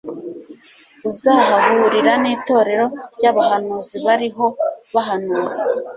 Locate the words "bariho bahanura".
4.05-5.53